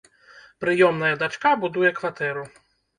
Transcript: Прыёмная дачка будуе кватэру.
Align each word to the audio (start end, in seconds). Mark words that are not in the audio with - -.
Прыёмная 0.65 1.13
дачка 1.25 1.55
будуе 1.67 1.95
кватэру. 2.03 2.53